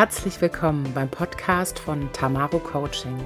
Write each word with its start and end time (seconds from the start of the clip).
Herzlich 0.00 0.40
willkommen 0.40 0.90
beim 0.94 1.10
Podcast 1.10 1.78
von 1.78 2.10
Tamaro 2.14 2.58
Coaching. 2.58 3.22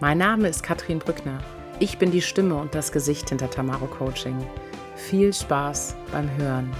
Mein 0.00 0.18
Name 0.18 0.46
ist 0.46 0.62
Katrin 0.62 0.98
Brückner. 0.98 1.42
Ich 1.80 1.96
bin 1.96 2.10
die 2.10 2.20
Stimme 2.20 2.56
und 2.56 2.74
das 2.74 2.92
Gesicht 2.92 3.30
hinter 3.30 3.48
Tamaro 3.48 3.86
Coaching. 3.86 4.36
Viel 4.96 5.32
Spaß 5.32 5.96
beim 6.12 6.28
Hören. 6.36 6.70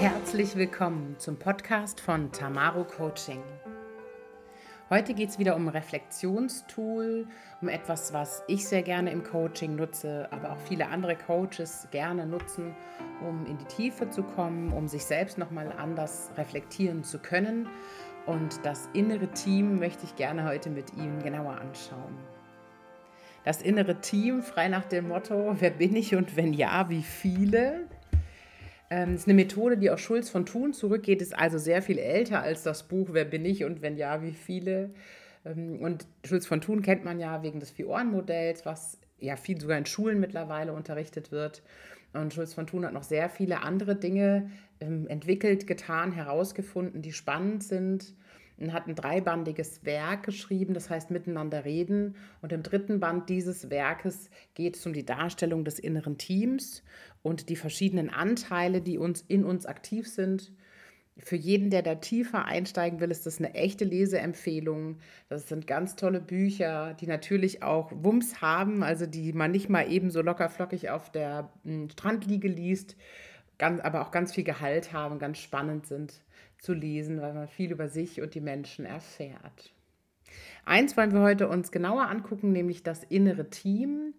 Herzlich 0.00 0.56
willkommen 0.56 1.14
zum 1.18 1.36
Podcast 1.36 2.00
von 2.00 2.32
Tamaro 2.32 2.82
Coaching. 2.82 3.44
Heute 4.90 5.14
geht 5.14 5.30
es 5.30 5.38
wieder 5.38 5.56
um 5.56 5.66
ein 5.66 5.74
Reflexionstool, 5.74 7.26
um 7.62 7.68
etwas, 7.68 8.12
was 8.12 8.42
ich 8.48 8.68
sehr 8.68 8.82
gerne 8.82 9.12
im 9.12 9.22
Coaching 9.22 9.76
nutze, 9.76 10.28
aber 10.30 10.52
auch 10.52 10.58
viele 10.68 10.88
andere 10.88 11.16
Coaches 11.16 11.88
gerne 11.90 12.26
nutzen, 12.26 12.76
um 13.26 13.46
in 13.46 13.56
die 13.56 13.64
Tiefe 13.64 14.10
zu 14.10 14.22
kommen, 14.22 14.74
um 14.74 14.86
sich 14.86 15.06
selbst 15.06 15.38
nochmal 15.38 15.72
anders 15.72 16.30
reflektieren 16.36 17.02
zu 17.02 17.18
können. 17.18 17.66
Und 18.26 18.60
das 18.62 18.90
innere 18.92 19.28
Team 19.28 19.78
möchte 19.78 20.04
ich 20.04 20.16
gerne 20.16 20.44
heute 20.44 20.68
mit 20.68 20.92
Ihnen 20.92 21.22
genauer 21.22 21.56
anschauen. 21.56 22.18
Das 23.42 23.62
innere 23.62 24.02
Team, 24.02 24.42
frei 24.42 24.68
nach 24.68 24.84
dem 24.84 25.08
Motto, 25.08 25.56
wer 25.60 25.70
bin 25.70 25.96
ich 25.96 26.14
und 26.14 26.36
wenn 26.36 26.52
ja, 26.52 26.90
wie 26.90 27.02
viele? 27.02 27.86
Ähm, 28.90 29.14
ist 29.14 29.26
eine 29.26 29.34
Methode, 29.34 29.78
die 29.78 29.90
auf 29.90 29.98
Schulz 29.98 30.28
von 30.28 30.46
Thun 30.46 30.72
zurückgeht, 30.72 31.22
ist 31.22 31.36
also 31.36 31.58
sehr 31.58 31.82
viel 31.82 31.98
älter 31.98 32.42
als 32.42 32.62
das 32.62 32.82
Buch 32.84 33.08
Wer 33.12 33.24
bin 33.24 33.44
ich 33.44 33.64
und 33.64 33.82
wenn 33.82 33.96
ja, 33.96 34.22
wie 34.22 34.32
viele. 34.32 34.90
Ähm, 35.44 35.80
und 35.80 36.06
Schulz 36.24 36.46
von 36.46 36.60
Thun 36.60 36.82
kennt 36.82 37.04
man 37.04 37.18
ja 37.18 37.42
wegen 37.42 37.60
des 37.60 37.70
Vier-Ohren-Modells, 37.70 38.66
was 38.66 38.98
ja 39.18 39.36
viel 39.36 39.60
sogar 39.60 39.78
in 39.78 39.86
Schulen 39.86 40.20
mittlerweile 40.20 40.72
unterrichtet 40.72 41.32
wird. 41.32 41.62
Und 42.12 42.32
Schulz 42.32 42.54
von 42.54 42.66
Thun 42.66 42.84
hat 42.84 42.92
noch 42.92 43.02
sehr 43.02 43.28
viele 43.28 43.62
andere 43.62 43.96
Dinge 43.96 44.50
ähm, 44.80 45.08
entwickelt, 45.08 45.66
getan, 45.66 46.12
herausgefunden, 46.12 47.02
die 47.02 47.12
spannend 47.12 47.64
sind 47.64 48.14
und 48.56 48.72
hat 48.72 48.86
ein 48.86 48.94
dreibandiges 48.94 49.84
Werk 49.84 50.22
geschrieben, 50.22 50.74
das 50.74 50.88
heißt 50.88 51.10
Miteinander 51.10 51.64
reden. 51.64 52.14
Und 52.40 52.52
im 52.52 52.62
dritten 52.62 53.00
Band 53.00 53.28
dieses 53.28 53.68
Werkes 53.70 54.30
geht 54.54 54.76
es 54.76 54.86
um 54.86 54.92
die 54.92 55.04
Darstellung 55.04 55.64
des 55.64 55.78
inneren 55.78 56.18
Teams 56.18 56.84
und 57.24 57.48
die 57.48 57.56
verschiedenen 57.56 58.10
Anteile, 58.10 58.82
die 58.82 58.98
uns 58.98 59.22
in 59.22 59.44
uns 59.44 59.64
aktiv 59.64 60.06
sind. 60.06 60.52
Für 61.16 61.36
jeden, 61.36 61.70
der 61.70 61.80
da 61.80 61.94
tiefer 61.94 62.44
einsteigen 62.44 63.00
will, 63.00 63.10
ist 63.10 63.24
das 63.24 63.38
eine 63.38 63.54
echte 63.54 63.86
Leseempfehlung. 63.86 64.98
Das 65.30 65.48
sind 65.48 65.66
ganz 65.66 65.96
tolle 65.96 66.20
Bücher, 66.20 66.92
die 67.00 67.06
natürlich 67.06 67.62
auch 67.62 67.90
Wumms 67.94 68.42
haben, 68.42 68.82
also 68.82 69.06
die 69.06 69.32
man 69.32 69.52
nicht 69.52 69.70
mal 69.70 69.90
eben 69.90 70.10
so 70.10 70.20
locker 70.20 70.50
flockig 70.50 70.90
auf 70.90 71.10
der 71.10 71.50
hm, 71.64 71.88
Strandliege 71.88 72.48
liest, 72.48 72.94
ganz, 73.56 73.80
aber 73.80 74.02
auch 74.02 74.10
ganz 74.10 74.34
viel 74.34 74.44
Gehalt 74.44 74.92
haben, 74.92 75.18
ganz 75.18 75.38
spannend 75.38 75.86
sind 75.86 76.20
zu 76.58 76.74
lesen, 76.74 77.22
weil 77.22 77.32
man 77.32 77.48
viel 77.48 77.72
über 77.72 77.88
sich 77.88 78.20
und 78.20 78.34
die 78.34 78.42
Menschen 78.42 78.84
erfährt. 78.84 79.72
Eins 80.66 80.94
wollen 80.96 81.14
wir 81.14 81.22
heute 81.22 81.48
uns 81.48 81.72
genauer 81.72 82.06
angucken, 82.10 82.52
nämlich 82.52 82.82
das 82.82 83.02
innere 83.02 83.48
Team 83.48 84.12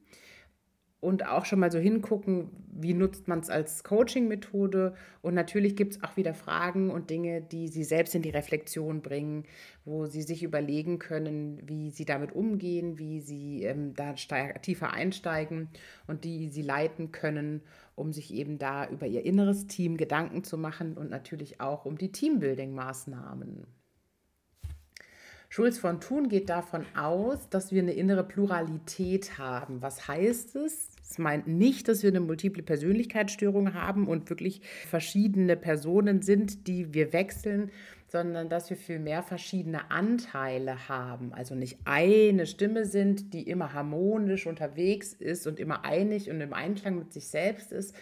und 1.06 1.28
auch 1.28 1.46
schon 1.46 1.60
mal 1.60 1.72
so 1.72 1.78
hingucken, 1.78 2.50
wie 2.72 2.94
nutzt 2.94 3.28
man 3.28 3.40
es 3.40 3.50
als 3.50 3.84
Coaching-Methode. 3.84 4.96
Und 5.22 5.36
natürlich 5.36 5.76
gibt 5.76 5.94
es 5.94 6.04
auch 6.04 6.18
wieder 6.18 6.34
Fragen 6.34 6.90
und 6.90 7.10
Dinge, 7.10 7.42
die 7.42 7.68
Sie 7.68 7.84
selbst 7.84 8.16
in 8.16 8.24
die 8.24 8.32
Reflexion 8.32 9.02
bringen, 9.02 9.46
wo 9.86 10.08
Sie 10.08 10.24
sich 10.24 10.44
überlegen 10.44 11.00
können, 11.00 11.62
wie 11.66 11.92
Sie 11.92 12.06
damit 12.06 12.34
umgehen, 12.34 12.98
wie 12.98 13.22
Sie 13.22 13.64
ähm, 13.64 13.94
da 13.94 14.14
tiefer 14.62 14.92
einsteigen 14.92 15.70
und 16.08 16.24
die 16.24 16.50
Sie 16.50 16.64
leiten 16.64 17.12
können 17.12 17.62
um 17.96 18.12
sich 18.12 18.34
eben 18.34 18.58
da 18.58 18.88
über 18.90 19.08
ihr 19.08 19.26
inneres 19.26 19.68
Team 19.68 19.96
Gedanken 19.96 20.44
zu 20.44 20.58
machen 20.58 20.98
und 20.98 21.10
natürlich 21.10 21.62
auch 21.62 21.86
um 21.86 21.98
die 21.98 22.12
Teambuilding-Maßnahmen. 22.12 23.66
Schulz 25.50 25.78
von 25.78 26.02
Thun 26.02 26.28
geht 26.28 26.50
davon 26.50 26.86
aus, 26.98 27.50
dass 27.50 27.72
wir 27.72 27.82
eine 27.82 27.94
innere 27.94 28.26
Pluralität 28.26 29.38
haben. 29.38 29.82
Was 29.82 30.08
heißt 30.08 30.58
es? 30.58 30.90
Es 31.08 31.20
meint 31.20 31.48
nicht, 31.48 31.88
dass 31.88 32.02
wir 32.02 32.10
eine 32.10 32.20
multiple 32.20 32.64
Persönlichkeitsstörung 32.64 33.74
haben 33.76 34.08
und 34.08 34.30
wirklich 34.30 34.62
verschiedene 34.88 35.56
Personen 35.56 36.22
sind, 36.24 36.68
die 36.68 36.94
wir 36.94 37.14
wechseln, 37.14 37.72
sondern 38.08 38.50
dass 38.50 38.70
wir 38.70 38.78
viel 38.78 39.00
mehr 39.00 39.22
verschiedene 39.22 39.92
Anteile 39.92 40.90
haben. 40.90 41.32
Also 41.32 41.54
nicht 41.54 41.78
eine 41.86 42.48
Stimme 42.48 42.86
sind, 42.86 43.34
die 43.34 43.44
immer 43.44 43.74
harmonisch 43.74 44.48
unterwegs 44.48 45.14
ist 45.14 45.46
und 45.48 45.60
immer 45.60 45.86
einig 45.86 46.30
und 46.30 46.42
im 46.42 46.54
Einklang 46.54 46.98
mit 46.98 47.14
sich 47.14 47.28
selbst 47.28 47.72
ist, 47.72 47.96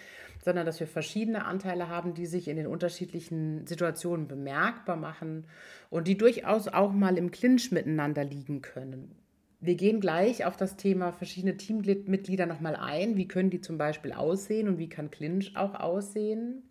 sondern 0.43 0.65
dass 0.65 0.79
wir 0.79 0.87
verschiedene 0.87 1.45
Anteile 1.45 1.89
haben, 1.89 2.13
die 2.13 2.25
sich 2.25 2.47
in 2.47 2.57
den 2.57 2.67
unterschiedlichen 2.67 3.67
Situationen 3.67 4.27
bemerkbar 4.27 4.95
machen 4.95 5.45
und 5.89 6.07
die 6.07 6.17
durchaus 6.17 6.67
auch 6.67 6.91
mal 6.91 7.17
im 7.17 7.31
Clinch 7.31 7.71
miteinander 7.71 8.23
liegen 8.23 8.61
können. 8.61 9.22
Wir 9.65 9.75
gehen 9.75 10.01
gleich 10.01 10.43
auf 10.43 10.57
das 10.57 10.75
Thema 10.75 11.13
verschiedene 11.13 11.55
Teammitglieder 11.55 12.45
nochmal 12.45 12.75
ein. 12.75 13.15
Wie 13.15 13.29
können 13.29 13.49
die 13.49 13.61
zum 13.61 13.77
Beispiel 13.77 14.11
aussehen 14.11 14.67
und 14.67 14.77
wie 14.77 14.89
kann 14.89 15.09
Clinch 15.09 15.55
auch 15.55 15.73
aussehen? 15.75 16.63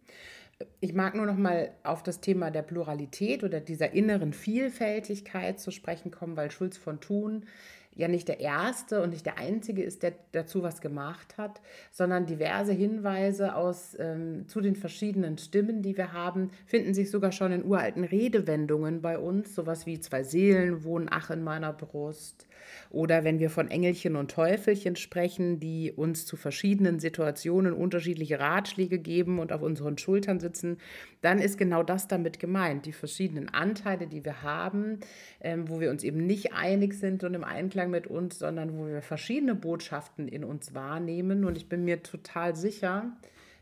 Ich 0.78 0.92
mag 0.92 1.14
nur 1.14 1.25
noch 1.25 1.38
mal 1.38 1.70
auf 1.84 2.03
das 2.03 2.20
Thema 2.20 2.50
der 2.50 2.60
Pluralität 2.60 3.44
oder 3.44 3.60
dieser 3.60 3.92
inneren 3.94 4.34
Vielfältigkeit 4.34 5.58
zu 5.58 5.70
sprechen 5.70 6.10
kommen, 6.10 6.36
weil 6.36 6.50
Schulz 6.50 6.76
von 6.76 7.00
Thun 7.00 7.47
ja 7.94 8.08
nicht 8.08 8.28
der 8.28 8.41
Erste 8.41 9.03
und 9.03 9.10
nicht 9.10 9.24
der 9.24 9.38
Einzige 9.38 9.82
ist, 9.82 10.03
der 10.03 10.12
dazu 10.32 10.62
was 10.62 10.82
gemacht 10.82 11.38
hat, 11.38 11.62
sondern 11.91 12.26
diverse 12.26 12.72
Hinweise 12.72 13.54
aus, 13.54 13.97
ähm, 13.98 14.48
zu 14.48 14.60
den 14.60 14.76
verschiedenen 14.76 15.38
Stimmen, 15.38 15.80
die 15.80 15.97
wir 15.97 16.12
haben, 16.12 16.50
finden 16.66 16.92
sich 16.92 17.10
sogar 17.10 17.32
schon 17.32 17.53
in 17.53 17.64
uralten 17.64 18.04
Redewendungen 18.04 19.00
bei 19.00 19.19
uns, 19.19 19.54
sowas 19.54 19.86
wie 19.86 19.98
zwei 19.98 20.24
Seelen 20.24 20.84
wohnen 20.84 21.09
ach 21.10 21.30
in 21.30 21.42
meiner 21.42 21.72
Brust. 21.72 22.47
Oder 22.90 23.24
wenn 23.24 23.38
wir 23.38 23.50
von 23.50 23.70
Engelchen 23.70 24.16
und 24.16 24.30
Teufelchen 24.30 24.96
sprechen, 24.96 25.60
die 25.60 25.92
uns 25.92 26.26
zu 26.26 26.36
verschiedenen 26.36 26.98
Situationen 26.98 27.72
unterschiedliche 27.72 28.40
Ratschläge 28.40 28.98
geben 28.98 29.38
und 29.38 29.52
auf 29.52 29.62
unseren 29.62 29.98
Schultern 29.98 30.40
sitzen, 30.40 30.78
dann 31.20 31.38
ist 31.38 31.58
genau 31.58 31.82
das 31.82 32.08
damit 32.08 32.38
gemeint. 32.38 32.86
Die 32.86 32.92
verschiedenen 32.92 33.48
Anteile, 33.48 34.06
die 34.06 34.24
wir 34.24 34.42
haben, 34.42 34.98
ähm, 35.40 35.68
wo 35.68 35.80
wir 35.80 35.90
uns 35.90 36.04
eben 36.04 36.26
nicht 36.26 36.52
einig 36.52 36.94
sind 36.94 37.24
und 37.24 37.34
im 37.34 37.44
Einklang 37.44 37.90
mit 37.90 38.06
uns, 38.06 38.38
sondern 38.38 38.76
wo 38.76 38.86
wir 38.86 39.02
verschiedene 39.02 39.54
Botschaften 39.54 40.28
in 40.28 40.44
uns 40.44 40.74
wahrnehmen. 40.74 41.44
Und 41.44 41.56
ich 41.56 41.68
bin 41.68 41.84
mir 41.84 42.02
total 42.02 42.56
sicher, 42.56 43.12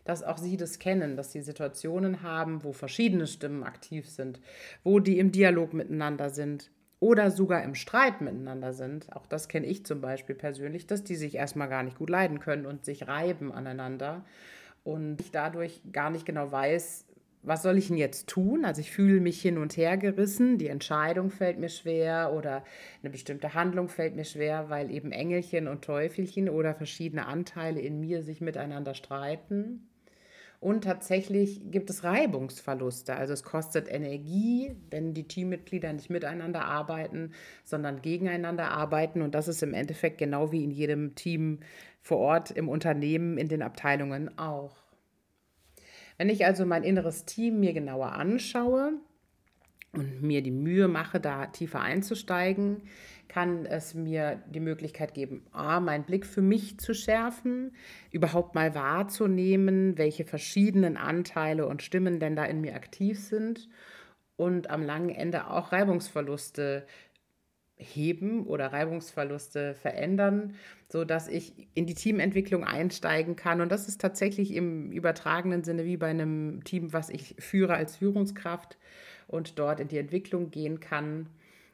dass 0.05 0.23
auch 0.23 0.39
Sie 0.39 0.57
das 0.57 0.79
kennen, 0.79 1.17
dass 1.17 1.33
Sie 1.33 1.43
Situationen 1.43 2.23
haben, 2.23 2.65
wo 2.65 2.73
verschiedene 2.73 3.27
Stimmen 3.27 3.63
aktiv 3.63 4.09
sind, 4.09 4.41
wo 4.83 4.99
die 4.99 5.19
im 5.19 5.33
Dialog 5.33 5.73
miteinander 5.75 6.31
sind, 6.31 6.71
oder 7.01 7.31
sogar 7.31 7.65
im 7.65 7.75
Streit 7.75 8.21
miteinander 8.21 8.73
sind, 8.73 9.13
auch 9.17 9.27
das 9.27 9.49
kenne 9.49 9.67
ich 9.67 9.85
zum 9.87 10.01
Beispiel 10.01 10.35
persönlich, 10.35 10.87
dass 10.87 11.03
die 11.03 11.17
sich 11.17 11.35
erstmal 11.35 11.69
gar 11.69 11.83
nicht 11.83 11.99
gut 11.99 12.11
leiden 12.11 12.41
können 12.41 12.67
und 12.67 12.85
sich 12.85 13.09
reiben 13.09 13.53
aneinander 13.53 14.25
und 14.85 15.21
ich 15.21 15.31
dadurch 15.31 15.81
gar 15.93 16.11
nicht 16.11 16.27
genau 16.27 16.53
weiß, 16.53 17.07
was 17.43 17.63
soll 17.63 17.79
ich 17.79 17.89
denn 17.89 17.97
jetzt 17.97 18.29
tun? 18.29 18.65
Also 18.67 18.83
ich 18.83 18.91
fühle 18.91 19.21
mich 19.21 19.41
hin 19.41 19.57
und 19.57 19.77
her 19.77 19.97
gerissen, 19.97 20.59
die 20.59 20.69
Entscheidung 20.69 21.31
fällt 21.31 21.59
mir 21.59 21.71
schwer 21.71 22.33
oder 22.35 22.65
eine 23.03 23.11
bestimmte 23.11 23.55
Handlung 23.55 23.89
fällt 23.89 24.15
mir 24.15 24.25
schwer, 24.25 24.69
weil 24.69 24.91
eben 24.91 25.11
Engelchen 25.11 25.69
und 25.69 25.83
Teufelchen 25.83 26.51
oder 26.51 26.75
verschiedene 26.75 27.27
Anteile 27.27 27.81
in 27.81 28.01
mir 28.01 28.23
sich 28.23 28.43
miteinander 28.43 28.95
streiten. 28.95 29.90
Und 30.61 30.85
tatsächlich 30.85 31.71
gibt 31.71 31.89
es 31.89 32.05
Reibungsverluste. 32.05 33.17
Also 33.17 33.33
es 33.33 33.43
kostet 33.43 33.91
Energie, 33.91 34.77
wenn 34.91 35.15
die 35.15 35.27
Teammitglieder 35.27 35.91
nicht 35.95 36.11
miteinander 36.11 36.67
arbeiten, 36.67 37.33
sondern 37.65 38.03
gegeneinander 38.03 38.71
arbeiten. 38.71 39.23
Und 39.23 39.35
das 39.35 39.49
ist 39.49 39.63
im 39.63 39.73
Endeffekt 39.73 40.19
genau 40.19 40.53
wie 40.53 40.63
in 40.63 40.71
jedem 40.71 41.15
Team 41.15 41.61
vor 42.03 42.19
Ort, 42.19 42.51
im 42.51 42.69
Unternehmen, 42.69 43.39
in 43.39 43.49
den 43.49 43.63
Abteilungen 43.63 44.37
auch. 44.39 44.77
Wenn 46.19 46.29
ich 46.29 46.45
also 46.45 46.67
mein 46.67 46.85
inneres 46.85 47.25
Team 47.25 47.61
mir 47.61 47.73
genauer 47.73 48.13
anschaue, 48.13 48.93
und 49.93 50.23
mir 50.23 50.43
die 50.43 50.51
Mühe 50.51 50.89
mache, 50.89 51.21
da 51.21 51.47
tiefer 51.47 51.81
einzusteigen, 51.81 52.83
kann 53.29 53.65
es 53.65 53.95
mir 53.95 54.43
die 54.49 54.61
Möglichkeit 54.61 55.15
geben, 55.15 55.43
A, 55.53 55.81
meinen 55.81 56.05
Blick 56.05 56.27
für 56.27 56.43
mich 56.43 56.79
zu 56.79 56.95
schärfen, 56.95 57.73
überhaupt 58.11 58.55
mal 58.55 58.75
wahrzunehmen, 58.75 59.97
welche 59.99 60.25
verschiedenen 60.25 60.97
Anteile 60.97 61.67
und 61.67 61.83
Stimmen 61.83 62.19
denn 62.19 62.35
da 62.35 62.45
in 62.45 62.61
mir 62.61 62.75
aktiv 62.75 63.21
sind 63.21 63.69
und 64.37 64.71
am 64.71 64.83
langen 64.83 65.11
Ende 65.11 65.49
auch 65.49 65.71
Reibungsverluste 65.71 66.87
heben 67.77 68.47
oder 68.47 68.73
Reibungsverluste 68.73 69.75
verändern, 69.75 70.55
sodass 70.89 71.29
ich 71.29 71.69
in 71.75 71.87
die 71.87 71.95
Teamentwicklung 71.95 72.65
einsteigen 72.65 73.37
kann. 73.37 73.61
Und 73.61 73.73
das 73.73 73.89
ist 73.89 74.01
tatsächlich 74.01 74.55
im 74.55 74.93
übertragenen 74.93 75.65
Sinne 75.65 75.85
wie 75.85 75.97
bei 75.97 76.09
einem 76.09 76.63
Team, 76.65 76.93
was 76.93 77.11
ich 77.11 77.37
führe 77.39 77.75
als 77.75 77.97
Führungskraft 77.97 78.77
und 79.31 79.59
dort 79.59 79.81
in 79.81 79.89
die 79.89 79.99
Entwicklung 79.99 80.51
gehen 80.51 80.81
kann 80.81 81.27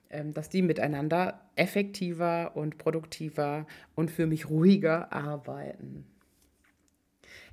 ähm, 0.08 0.34
dass 0.34 0.48
die 0.48 0.62
miteinander 0.62 1.40
effektiver 1.56 2.52
und 2.54 2.78
produktiver 2.78 3.66
und 3.96 4.08
für 4.10 4.26
mich 4.26 4.48
ruhiger 4.48 5.12
arbeiten. 5.12 6.06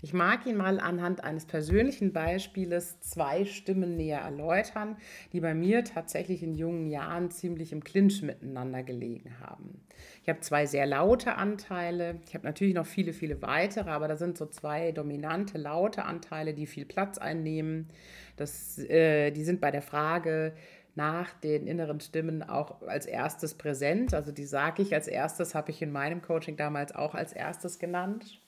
Ich 0.03 0.13
mag 0.13 0.45
ihn 0.45 0.57
mal 0.57 0.79
anhand 0.79 1.23
eines 1.23 1.45
persönlichen 1.45 2.13
Beispieles 2.13 3.00
zwei 3.00 3.45
Stimmen 3.45 3.95
näher 3.95 4.19
erläutern, 4.19 4.97
die 5.31 5.39
bei 5.39 5.55
mir 5.55 5.83
tatsächlich 5.83 6.44
in 6.44 6.53
jungen 6.53 6.88
Jahren 6.88 7.31
ziemlich 7.31 7.71
im 7.71 7.83
Clinch 7.83 8.21
miteinander 8.21 8.83
gelegen 8.83 9.39
haben. 9.39 9.81
Ich 10.21 10.29
habe 10.29 10.41
zwei 10.41 10.65
sehr 10.65 10.85
laute 10.85 11.35
Anteile. 11.38 12.19
Ich 12.27 12.35
habe 12.35 12.45
natürlich 12.45 12.75
noch 12.75 12.85
viele, 12.85 13.13
viele 13.13 13.41
weitere, 13.41 13.89
aber 13.89 14.07
da 14.07 14.17
sind 14.17 14.38
so 14.38 14.45
zwei 14.45 14.91
dominante 14.91 15.57
laute 15.57 16.03
Anteile, 16.03 16.53
die 16.53 16.67
viel 16.67 16.85
Platz 16.85 17.17
einnehmen. 17.17 17.88
Das, 18.35 18.77
äh, 18.80 19.31
die 19.31 19.44
sind 19.44 19.62
bei 19.62 19.71
der 19.71 19.81
Frage, 19.81 20.53
nach 20.95 21.33
den 21.33 21.68
inneren 21.68 22.00
Stimmen 22.00 22.44
auch 22.44 22.81
als 22.83 23.06
erstes 23.06 23.56
präsent. 23.56 24.13
Also 24.13 24.31
die 24.31 24.45
sage 24.45 24.81
ich 24.81 24.94
als 24.94 25.07
erstes, 25.07 25.56
habe 25.56 25.71
ich 25.71 25.81
in 25.81 25.91
meinem 25.91 26.21
Coaching 26.21 26.56
damals 26.56 26.94
auch 26.94 27.15
als 27.15 27.33
erstes 27.33 27.80
genannt. 27.80 28.39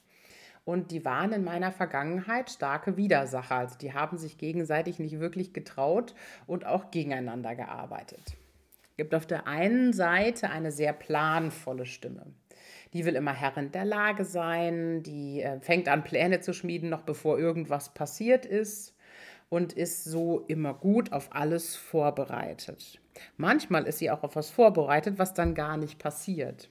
Und 0.64 0.92
die 0.92 1.06
waren 1.06 1.32
in 1.32 1.44
meiner 1.44 1.72
Vergangenheit 1.72 2.50
starke 2.50 2.98
Widersacher. 2.98 3.56
Also 3.56 3.78
die 3.78 3.94
haben 3.94 4.18
sich 4.18 4.38
gegenseitig 4.38 5.00
nicht 5.00 5.20
wirklich 5.20 5.54
getraut 5.54 6.16
und 6.48 6.66
auch 6.66 6.92
gegeneinander 6.92 7.56
gearbeitet. 7.56 8.36
Es 8.92 8.98
gibt 8.98 9.14
auf 9.14 9.26
der 9.28 9.48
einen 9.48 9.94
Seite 9.94 10.50
eine 10.50 10.72
sehr 10.72 10.94
planvolle 10.94 11.86
Stimme. 11.86 12.26
Die 12.94 13.06
will 13.06 13.16
immer 13.16 13.34
Herrin 13.34 13.72
der 13.72 13.86
Lage 13.86 14.24
sein, 14.24 15.04
die 15.04 15.42
äh, 15.42 15.60
fängt 15.60 15.90
an, 15.90 16.04
Pläne 16.04 16.40
zu 16.40 16.54
schmieden, 16.54 16.90
noch 16.90 17.02
bevor 17.02 17.38
irgendwas 17.38 17.94
passiert 17.94 18.46
ist 18.46 18.95
und 19.50 19.74
ist 19.74 20.04
so 20.04 20.42
immer 20.48 20.74
gut 20.74 21.12
auf 21.14 21.30
alles 21.32 21.76
vorbereitet. 21.76 23.00
Manchmal 23.38 23.86
ist 23.86 24.00
sie 24.00 24.12
auch 24.12 24.24
auf 24.24 24.36
was 24.36 24.50
vorbereitet, 24.50 25.18
was 25.18 25.34
dann 25.34 25.56
gar 25.56 25.78
nicht 25.78 26.00
passiert. 26.00 26.70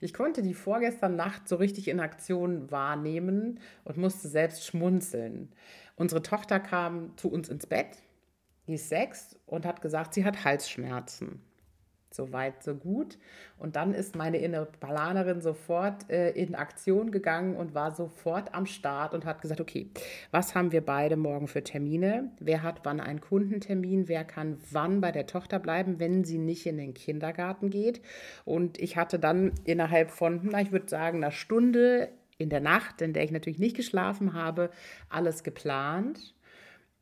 Ich 0.00 0.12
konnte 0.12 0.42
die 0.42 0.54
vorgestern 0.54 1.16
Nacht 1.16 1.48
so 1.48 1.56
richtig 1.56 1.88
in 1.88 2.00
Aktion 2.00 2.70
wahrnehmen 2.70 3.60
und 3.84 3.96
musste 3.96 4.28
selbst 4.28 4.66
schmunzeln. 4.66 5.52
Unsere 5.96 6.22
Tochter 6.22 6.60
kam 6.60 7.16
zu 7.16 7.30
uns 7.30 7.48
ins 7.48 7.66
Bett, 7.66 8.02
die 8.66 8.74
ist 8.74 8.88
sechs, 8.88 9.38
und 9.46 9.64
hat 9.64 9.80
gesagt, 9.80 10.12
sie 10.14 10.24
hat 10.24 10.44
Halsschmerzen. 10.44 11.40
So 12.16 12.32
weit, 12.32 12.62
so 12.62 12.74
gut. 12.74 13.18
Und 13.58 13.76
dann 13.76 13.92
ist 13.92 14.16
meine 14.16 14.38
innere 14.38 14.66
Planerin 14.66 15.42
sofort 15.42 16.08
äh, 16.10 16.30
in 16.30 16.54
Aktion 16.54 17.10
gegangen 17.10 17.56
und 17.56 17.74
war 17.74 17.94
sofort 17.94 18.54
am 18.54 18.64
Start 18.64 19.12
und 19.12 19.26
hat 19.26 19.42
gesagt, 19.42 19.60
okay, 19.60 19.90
was 20.30 20.54
haben 20.54 20.72
wir 20.72 20.80
beide 20.80 21.16
morgen 21.16 21.46
für 21.46 21.62
Termine? 21.62 22.30
Wer 22.40 22.62
hat 22.62 22.80
wann 22.84 23.00
einen 23.00 23.20
Kundentermin? 23.20 24.08
Wer 24.08 24.24
kann 24.24 24.58
wann 24.70 25.02
bei 25.02 25.12
der 25.12 25.26
Tochter 25.26 25.58
bleiben, 25.58 26.00
wenn 26.00 26.24
sie 26.24 26.38
nicht 26.38 26.64
in 26.66 26.78
den 26.78 26.94
Kindergarten 26.94 27.68
geht? 27.68 28.00
Und 28.44 28.78
ich 28.78 28.96
hatte 28.96 29.18
dann 29.18 29.52
innerhalb 29.64 30.10
von, 30.10 30.40
na, 30.42 30.62
ich 30.62 30.72
würde 30.72 30.88
sagen, 30.88 31.18
einer 31.18 31.32
Stunde 31.32 32.08
in 32.38 32.48
der 32.48 32.60
Nacht, 32.60 33.02
in 33.02 33.12
der 33.12 33.24
ich 33.24 33.30
natürlich 33.30 33.58
nicht 33.58 33.76
geschlafen 33.76 34.32
habe, 34.32 34.70
alles 35.10 35.42
geplant 35.42 36.35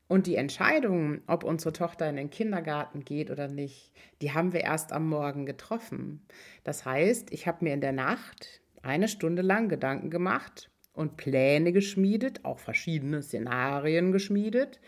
und 0.06 0.26
die 0.26 0.36
Entscheidung, 0.36 1.22
ob 1.26 1.44
unsere 1.44 1.72
Tochter 1.72 2.08
in 2.08 2.16
den 2.16 2.30
Kindergarten 2.30 3.04
geht 3.04 3.30
oder 3.30 3.48
nicht, 3.48 3.92
die 4.20 4.32
haben 4.32 4.52
wir 4.52 4.60
erst 4.60 4.92
am 4.92 5.08
Morgen 5.08 5.46
getroffen. 5.46 6.26
Das 6.62 6.84
heißt, 6.84 7.32
ich 7.32 7.46
habe 7.46 7.64
mir 7.64 7.72
in 7.72 7.80
der 7.80 7.92
Nacht 7.92 8.60
eine 8.82 9.08
Stunde 9.08 9.42
lang 9.42 9.68
Gedanken 9.68 10.10
gemacht 10.10 10.70
und 10.92 11.16
Pläne 11.16 11.72
geschmiedet, 11.72 12.44
auch 12.44 12.58
verschiedene 12.58 13.22
Szenarien 13.22 14.12
geschmiedet 14.12 14.80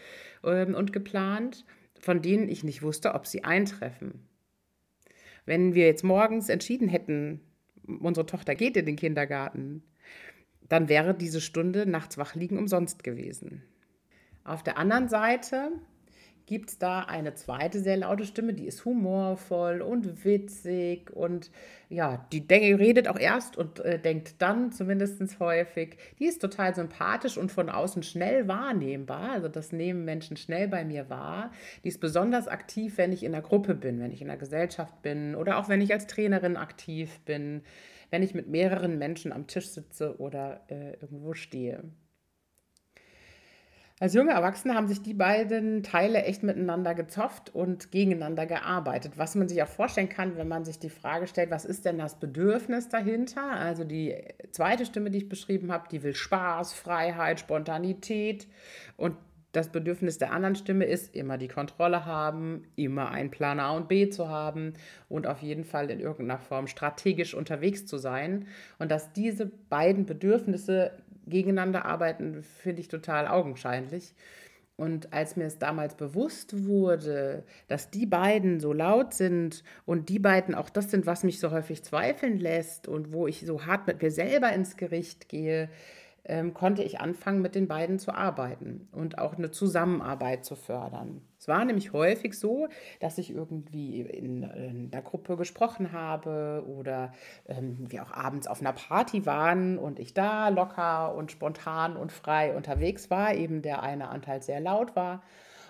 ähm, 0.45 0.75
und 0.75 0.93
geplant, 0.93 1.65
von 1.99 2.21
denen 2.21 2.49
ich 2.49 2.63
nicht 2.63 2.83
wusste, 2.83 3.15
ob 3.15 3.27
sie 3.27 3.43
eintreffen. 3.43 4.29
Wenn 5.47 5.75
wir 5.75 5.87
jetzt 5.87 6.05
morgens 6.05 6.49
entschieden 6.51 6.89
hätten, 6.89 7.41
unsere 7.87 8.27
Tochter 8.27 8.55
geht 8.55 8.77
in 8.77 8.85
den 8.85 8.97
Kindergarten, 8.97 9.83
dann 10.69 10.89
wäre 10.89 11.15
diese 11.15 11.41
Stunde 11.41 11.87
nachts 11.87 12.19
wach 12.19 12.35
liegen 12.35 12.59
umsonst 12.59 13.03
gewesen. 13.03 13.63
Auf 14.47 14.63
der 14.63 14.79
anderen 14.79 15.09
Seite 15.09 15.73
gibt 16.47 16.71
es 16.71 16.79
da 16.79 17.01
eine 17.01 17.35
zweite 17.35 17.81
sehr 17.81 17.97
laute 17.97 18.25
Stimme, 18.25 18.55
die 18.55 18.67
ist 18.67 18.85
humorvoll 18.85 19.83
und 19.83 20.25
witzig 20.25 21.11
und 21.11 21.51
ja, 21.89 22.25
die 22.31 22.47
redet 22.49 23.09
auch 23.09 23.19
erst 23.19 23.57
und 23.57 23.81
äh, 23.81 23.99
denkt 23.99 24.37
dann 24.39 24.71
zumindest 24.71 25.41
häufig. 25.41 25.99
Die 26.21 26.27
ist 26.27 26.41
total 26.41 26.77
sympathisch 26.77 27.37
und 27.37 27.51
von 27.51 27.69
außen 27.69 28.05
schnell 28.05 28.47
wahrnehmbar. 28.47 29.33
Also 29.33 29.49
das 29.49 29.73
nehmen 29.73 30.05
Menschen 30.05 30.37
schnell 30.37 30.69
bei 30.69 30.85
mir 30.85 31.11
wahr. 31.11 31.51
Die 31.83 31.89
ist 31.89 32.01
besonders 32.01 32.47
aktiv, 32.47 32.99
wenn 32.99 33.11
ich 33.11 33.25
in 33.25 33.33
der 33.33 33.43
Gruppe 33.43 33.75
bin, 33.75 33.99
wenn 33.99 34.13
ich 34.13 34.23
in 34.23 34.29
der 34.29 34.37
Gesellschaft 34.37 35.03
bin 35.03 35.35
oder 35.35 35.59
auch 35.59 35.69
wenn 35.69 35.81
ich 35.81 35.93
als 35.93 36.07
Trainerin 36.07 36.57
aktiv 36.57 37.19
bin, 37.25 37.63
wenn 38.11 38.23
ich 38.23 38.35
mit 38.35 38.47
mehreren 38.47 38.99
Menschen 38.99 39.33
am 39.33 39.49
Tisch 39.49 39.71
sitze 39.71 40.21
oder 40.21 40.61
äh, 40.69 40.93
irgendwo 41.01 41.35
stehe. 41.35 41.83
Als 43.99 44.13
junge 44.13 44.33
Erwachsene 44.33 44.75
haben 44.75 44.89
sich 44.89 45.03
die 45.03 45.15
beiden 45.15 45.83
Teile 45.83 46.23
echt 46.25 46.43
miteinander 46.43 46.95
gezofft 46.95 47.55
und 47.55 47.91
gegeneinander 47.91 48.45
gearbeitet. 48.45 49.15
Was 49.17 49.35
man 49.35 49.49
sich 49.49 49.63
auch 49.63 49.69
vorstellen 49.69 50.11
kann, 50.11 50.37
wenn 50.37 50.49
man 50.49 50.67
sich 50.67 50.79
die 50.79 50.91
Frage 50.91 51.27
stellt, 51.27 51.51
was 51.51 51.65
ist 51.65 51.87
denn 51.87 51.97
das 51.97 52.21
Bedürfnis 52.21 52.91
dahinter? 52.91 53.53
Also 53.53 53.85
die 53.85 54.15
zweite 54.51 54.85
Stimme, 54.85 55.11
die 55.11 55.19
ich 55.19 55.29
beschrieben 55.31 55.73
habe, 55.73 55.89
die 55.91 56.03
will 56.03 56.15
Spaß, 56.15 56.75
Freiheit, 56.75 57.41
Spontanität. 57.41 58.47
Und 58.99 59.17
das 59.53 59.73
Bedürfnis 59.73 60.19
der 60.19 60.31
anderen 60.33 60.57
Stimme 60.57 60.85
ist, 60.85 61.17
immer 61.17 61.39
die 61.39 61.49
Kontrolle 61.49 62.05
haben, 62.05 62.65
immer 62.77 63.09
einen 63.09 63.31
Plan 63.31 63.59
A 63.59 63.71
und 63.71 63.89
B 63.89 64.11
zu 64.11 64.29
haben 64.29 64.75
und 65.09 65.27
auf 65.27 65.41
jeden 65.41 65.65
Fall 65.65 65.91
in 65.91 66.01
irgendeiner 66.01 66.39
Form 66.39 66.67
strategisch 66.67 67.33
unterwegs 67.33 67.87
zu 67.87 67.97
sein. 67.97 68.47
Und 68.79 68.91
dass 68.91 69.15
diese 69.15 69.47
beiden 69.47 70.05
Bedürfnisse 70.05 70.93
gegeneinander 71.27 71.85
arbeiten, 71.85 72.43
finde 72.43 72.81
ich 72.81 72.89
total 72.89 73.29
augenscheinlich. 73.29 74.15
Und 74.77 75.15
als 75.15 75.37
mir 75.37 75.47
es 75.47 75.59
damals 75.59 75.95
bewusst 75.95 76.67
wurde, 76.67 77.45
dass 77.67 77.91
die 77.91 78.05
beiden 78.05 78.61
so 78.61 78.75
laut 78.75 79.15
sind 79.15 79.65
und 79.87 80.11
die 80.11 80.19
beiden 80.19 80.55
auch 80.55 80.69
das 80.69 80.91
sind, 80.91 81.07
was 81.07 81.25
mich 81.25 81.41
so 81.41 81.51
häufig 81.51 81.83
zweifeln 81.83 82.39
lässt 82.39 82.87
und 82.87 83.11
wo 83.11 83.27
ich 83.27 83.47
so 83.47 83.65
hart 83.65 83.87
mit 83.87 84.03
mir 84.03 84.11
selber 84.11 84.53
ins 84.53 84.77
Gericht 84.77 85.31
gehe, 85.31 85.71
ähm, 86.29 86.55
konnte 86.55 86.83
ich 86.83 87.01
anfangen, 87.01 87.43
mit 87.43 87.55
den 87.55 87.69
beiden 87.69 87.99
zu 87.99 88.15
arbeiten 88.15 88.89
und 88.93 89.19
auch 89.19 89.37
eine 89.37 89.51
Zusammenarbeit 89.51 90.45
zu 90.45 90.57
fördern. 90.57 91.23
Es 91.39 91.49
war 91.49 91.65
nämlich 91.65 91.93
häufig 91.93 92.39
so, 92.39 92.69
dass 93.01 93.19
ich 93.19 93.31
irgendwie 93.31 94.01
in, 94.01 94.43
in 94.43 94.91
der 94.91 95.03
Gruppe 95.03 95.37
gesprochen 95.37 95.93
habe 95.93 96.65
oder 96.67 97.13
ähm, 97.47 97.87
wir 97.89 98.03
auch 98.03 98.13
abends 98.13 98.47
auf 98.47 98.61
einer 98.61 98.73
Party 98.73 99.27
waren 99.27 99.79
und 99.79 99.99
ich 99.99 100.15
da 100.15 100.49
locker 100.49 101.15
und 101.15 101.31
spontan 101.31 101.97
und 101.97 102.13
frei 102.13 102.55
unterwegs 102.55 103.11
war, 103.11 103.35
eben 103.35 103.63
der 103.63 103.83
eine 103.83 104.09
Anteil 104.09 104.43
sehr 104.43 104.61
laut 104.61 104.97
war 104.97 105.23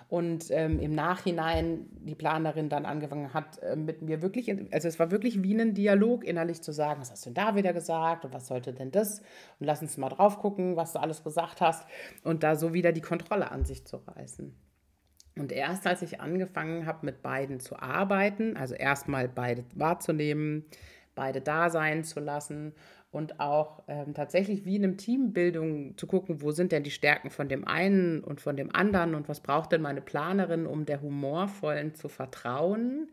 und 0.09 0.51
ähm, 0.51 0.79
im 0.79 0.91
Nachhinein 0.91 1.87
die 1.99 2.15
Planerin 2.15 2.69
dann 2.69 2.85
angefangen 2.85 3.33
hat, 3.33 3.61
äh, 3.61 3.75
mit 3.75 4.01
mir 4.01 4.21
wirklich, 4.21 4.49
also 4.71 4.87
es 4.87 4.99
war 4.99 5.11
wirklich 5.11 5.43
wie 5.43 5.59
ein 5.59 5.73
Dialog 5.73 6.23
innerlich 6.23 6.61
zu 6.61 6.71
sagen, 6.71 7.01
was 7.01 7.11
hast 7.11 7.25
du 7.25 7.29
denn 7.29 7.45
da 7.45 7.55
wieder 7.55 7.73
gesagt 7.73 8.23
und 8.23 8.33
was 8.33 8.47
sollte 8.47 8.73
denn 8.73 8.91
das 8.91 9.19
und 9.59 9.65
lass 9.65 9.81
uns 9.81 9.97
mal 9.97 10.09
drauf 10.09 10.39
gucken, 10.39 10.77
was 10.77 10.93
du 10.93 10.99
alles 10.99 11.23
gesagt 11.23 11.59
hast 11.59 11.85
und 12.23 12.43
da 12.43 12.55
so 12.55 12.73
wieder 12.73 12.93
die 12.93 13.01
Kontrolle 13.01 13.51
an 13.51 13.65
sich 13.65 13.85
zu 13.85 13.97
reißen. 13.97 14.55
Und 15.37 15.51
erst 15.51 15.85
als 15.85 16.01
ich 16.01 16.21
angefangen 16.21 16.85
habe, 16.85 17.05
mit 17.05 17.21
beiden 17.21 17.59
zu 17.59 17.77
arbeiten, 17.77 18.57
also 18.57 18.75
erstmal 18.75 19.27
beide 19.27 19.65
wahrzunehmen, 19.75 20.65
beide 21.15 21.41
da 21.41 21.69
sein 21.69 22.03
zu 22.03 22.19
lassen 22.19 22.73
und 23.11 23.39
auch 23.39 23.83
ähm, 23.87 24.13
tatsächlich 24.13 24.65
wie 24.65 24.75
in 24.75 24.83
einem 24.83 24.97
Teambildung 24.97 25.97
zu 25.97 26.07
gucken, 26.07 26.41
wo 26.41 26.51
sind 26.51 26.71
denn 26.71 26.83
die 26.83 26.91
Stärken 26.91 27.29
von 27.29 27.47
dem 27.47 27.65
einen 27.65 28.23
und 28.23 28.41
von 28.41 28.57
dem 28.57 28.73
anderen 28.75 29.15
und 29.15 29.29
was 29.29 29.39
braucht 29.39 29.71
denn 29.71 29.81
meine 29.81 30.01
Planerin, 30.01 30.65
um 30.65 30.85
der 30.85 31.01
humorvollen 31.01 31.95
zu 31.95 32.09
vertrauen, 32.09 33.09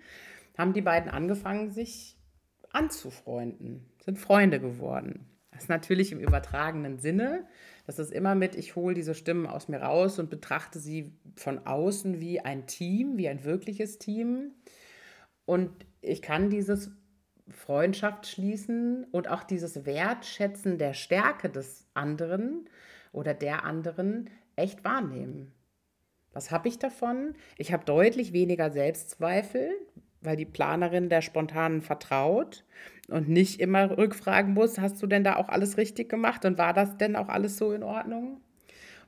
haben 0.58 0.72
die 0.72 0.82
beiden 0.82 1.10
angefangen, 1.10 1.70
sich 1.70 2.16
anzufreunden, 2.70 3.86
sind 4.04 4.18
Freunde 4.18 4.60
geworden. 4.60 5.26
Das 5.52 5.64
ist 5.64 5.68
natürlich 5.68 6.10
im 6.10 6.18
übertragenen 6.18 6.98
Sinne. 6.98 7.46
Das 7.86 8.00
ist 8.00 8.12
immer 8.12 8.34
mit, 8.34 8.56
ich 8.56 8.74
hole 8.74 8.94
diese 8.94 9.14
Stimmen 9.14 9.46
aus 9.46 9.68
mir 9.68 9.78
raus 9.78 10.18
und 10.18 10.28
betrachte 10.28 10.80
sie 10.80 11.12
von 11.36 11.64
außen 11.66 12.20
wie 12.20 12.40
ein 12.40 12.66
Team, 12.66 13.16
wie 13.16 13.28
ein 13.28 13.44
wirkliches 13.44 13.98
Team. 13.98 14.52
Und 15.44 15.70
ich 16.00 16.22
kann 16.22 16.50
dieses 16.50 16.90
Freundschaft 17.48 18.26
schließen 18.26 19.04
und 19.12 19.28
auch 19.28 19.42
dieses 19.42 19.84
Wertschätzen 19.84 20.78
der 20.78 20.94
Stärke 20.94 21.50
des 21.50 21.86
anderen 21.94 22.68
oder 23.12 23.34
der 23.34 23.64
anderen 23.64 24.30
echt 24.56 24.84
wahrnehmen. 24.84 25.52
Was 26.32 26.50
habe 26.50 26.68
ich 26.68 26.78
davon? 26.78 27.34
Ich 27.58 27.72
habe 27.72 27.84
deutlich 27.84 28.32
weniger 28.32 28.70
Selbstzweifel, 28.70 29.70
weil 30.20 30.36
die 30.36 30.46
Planerin 30.46 31.08
der 31.08 31.22
Spontanen 31.22 31.82
vertraut 31.82 32.64
und 33.08 33.28
nicht 33.28 33.60
immer 33.60 33.96
rückfragen 33.96 34.54
muss, 34.54 34.78
hast 34.78 35.00
du 35.02 35.06
denn 35.06 35.22
da 35.22 35.36
auch 35.36 35.48
alles 35.48 35.76
richtig 35.76 36.08
gemacht 36.08 36.44
und 36.44 36.58
war 36.58 36.72
das 36.72 36.96
denn 36.96 37.14
auch 37.14 37.28
alles 37.28 37.56
so 37.56 37.72
in 37.72 37.82
Ordnung? 37.82 38.40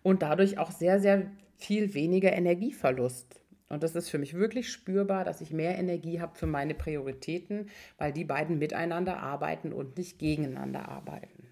Und 0.03 0.23
dadurch 0.23 0.59
auch 0.59 0.71
sehr, 0.71 1.01
sehr 1.01 1.31
viel 1.57 1.95
weniger 1.95 2.33
Energieverlust. 2.33 3.41
Und 3.69 3.83
das 3.83 3.97
ist 3.97 4.09
für 4.09 4.19
mich 4.19 4.35
wirklich 4.35 4.71
spürbar, 4.71 5.25
dass 5.25 5.41
ich 5.41 5.53
mehr 5.53 5.77
Energie 5.77 6.21
habe 6.21 6.37
für 6.37 6.47
meine 6.47 6.75
Prioritäten, 6.75 7.69
weil 7.99 8.13
die 8.13 8.25
beiden 8.25 8.59
miteinander 8.59 9.19
arbeiten 9.19 9.73
und 9.73 9.97
nicht 9.97 10.19
gegeneinander 10.19 10.89
arbeiten. 10.89 11.49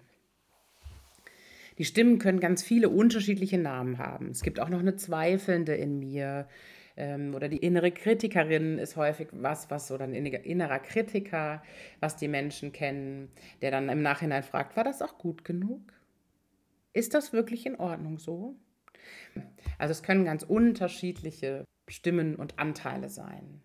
Die 1.77 1.85
Stimmen 1.85 2.19
können 2.19 2.39
ganz 2.39 2.63
viele 2.63 2.87
unterschiedliche 2.87 3.57
Namen 3.57 3.97
haben. 3.97 4.29
Es 4.29 4.43
gibt 4.43 4.61
auch 4.61 4.69
noch 4.69 4.79
eine 4.79 4.95
Zweifelnde 4.95 5.75
in 5.75 5.99
mir. 5.99 6.47
Ähm, 6.95 7.35
oder 7.35 7.49
die 7.49 7.57
innere 7.57 7.91
Kritikerin 7.91 8.77
ist 8.77 8.95
häufig 8.95 9.27
was, 9.33 9.69
was 9.69 9.91
oder 9.91 10.05
ein 10.05 10.13
innerer 10.13 10.79
Kritiker, 10.79 11.61
was 11.99 12.15
die 12.15 12.29
Menschen 12.29 12.71
kennen, 12.71 13.29
der 13.61 13.71
dann 13.71 13.89
im 13.89 14.01
Nachhinein 14.01 14.43
fragt, 14.43 14.77
war 14.77 14.85
das 14.85 15.01
auch 15.01 15.17
gut 15.17 15.43
genug? 15.43 15.81
Ist 16.93 17.13
das 17.13 17.33
wirklich 17.33 17.65
in 17.65 17.75
Ordnung 17.75 18.19
so? 18.19 18.55
Also 19.77 19.91
es 19.91 20.03
können 20.03 20.23
ganz 20.23 20.43
unterschiedliche 20.43 21.65
Stimmen 21.87 22.35
und 22.35 22.59
Anteile 22.59 23.09
sein. 23.09 23.61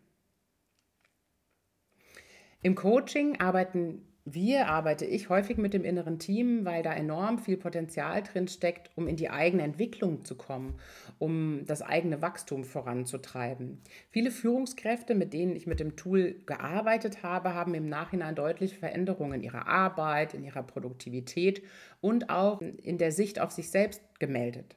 Im 2.62 2.74
Coaching 2.74 3.40
arbeiten 3.40 4.02
wir, 4.24 4.68
arbeite 4.68 5.06
ich 5.06 5.28
häufig 5.30 5.56
mit 5.56 5.72
dem 5.72 5.84
inneren 5.84 6.18
Team, 6.18 6.64
weil 6.64 6.82
da 6.82 6.92
enorm 6.92 7.38
viel 7.38 7.56
Potenzial 7.56 8.22
drin 8.22 8.48
steckt, 8.48 8.90
um 8.94 9.08
in 9.08 9.16
die 9.16 9.30
eigene 9.30 9.62
Entwicklung 9.62 10.24
zu 10.24 10.36
kommen, 10.36 10.78
um 11.18 11.64
das 11.66 11.82
eigene 11.82 12.20
Wachstum 12.20 12.64
voranzutreiben. 12.64 13.80
Viele 14.10 14.30
Führungskräfte, 14.30 15.14
mit 15.14 15.32
denen 15.32 15.56
ich 15.56 15.66
mit 15.66 15.80
dem 15.80 15.96
Tool 15.96 16.36
gearbeitet 16.46 17.22
habe, 17.22 17.54
haben 17.54 17.74
im 17.74 17.88
Nachhinein 17.88 18.34
deutliche 18.34 18.76
Veränderungen 18.76 19.34
in 19.34 19.42
ihrer 19.42 19.66
Arbeit, 19.66 20.34
in 20.34 20.44
ihrer 20.44 20.62
Produktivität 20.62 21.62
und 22.00 22.30
auch 22.30 22.60
in 22.60 22.98
der 22.98 23.12
Sicht 23.12 23.40
auf 23.40 23.50
sich 23.50 23.70
selbst 23.70 24.02
gemeldet. 24.20 24.76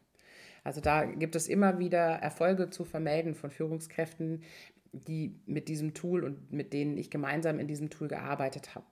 Also 0.64 0.82
da 0.82 1.06
gibt 1.06 1.36
es 1.36 1.48
immer 1.48 1.80
wieder 1.80 2.00
Erfolge 2.00 2.70
zu 2.70 2.86
vermelden 2.86 3.36
von 3.36 3.52
Führungskräften, 3.52 4.44
die 4.94 5.40
mit 5.46 5.68
diesem 5.68 5.94
Tool 5.94 6.24
und 6.24 6.52
mit 6.52 6.74
denen 6.74 6.98
ich 6.98 7.10
gemeinsam 7.10 7.60
in 7.60 7.68
diesem 7.68 7.90
Tool 7.90 8.08
gearbeitet 8.08 8.76
habe. 8.76 8.86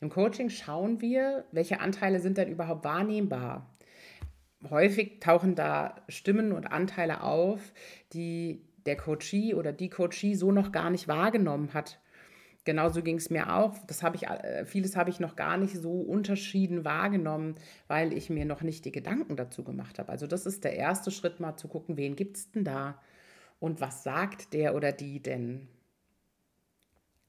Im 0.00 0.10
Coaching 0.10 0.50
schauen 0.50 1.00
wir, 1.00 1.44
welche 1.52 1.80
Anteile 1.80 2.20
sind 2.20 2.38
denn 2.38 2.48
überhaupt 2.48 2.84
wahrnehmbar. 2.84 3.76
Häufig 4.70 5.20
tauchen 5.20 5.54
da 5.54 5.96
Stimmen 6.08 6.52
und 6.52 6.66
Anteile 6.66 7.22
auf, 7.22 7.72
die 8.12 8.62
der 8.86 8.96
Coachee 8.96 9.54
oder 9.54 9.72
die 9.72 9.90
Coachee 9.90 10.34
so 10.34 10.52
noch 10.52 10.72
gar 10.72 10.90
nicht 10.90 11.08
wahrgenommen 11.08 11.74
hat. 11.74 12.00
Genauso 12.66 13.00
ging 13.00 13.16
es 13.16 13.30
mir 13.30 13.54
auch. 13.54 13.78
Das 13.86 14.02
habe 14.02 14.16
ich, 14.16 14.24
äh, 14.26 14.66
vieles 14.66 14.96
habe 14.96 15.08
ich 15.08 15.20
noch 15.20 15.36
gar 15.36 15.56
nicht 15.56 15.76
so 15.76 16.00
unterschieden 16.00 16.84
wahrgenommen, 16.84 17.54
weil 17.86 18.12
ich 18.12 18.28
mir 18.28 18.44
noch 18.44 18.60
nicht 18.62 18.84
die 18.84 18.90
Gedanken 18.90 19.36
dazu 19.36 19.62
gemacht 19.62 20.00
habe. 20.00 20.10
Also 20.10 20.26
das 20.26 20.46
ist 20.46 20.64
der 20.64 20.74
erste 20.74 21.12
Schritt, 21.12 21.38
mal 21.38 21.56
zu 21.56 21.68
gucken, 21.68 21.96
wen 21.96 22.16
gibt 22.16 22.36
es 22.36 22.50
denn 22.50 22.64
da 22.64 23.00
und 23.60 23.80
was 23.80 24.02
sagt 24.02 24.52
der 24.52 24.74
oder 24.74 24.90
die 24.90 25.22
denn? 25.22 25.68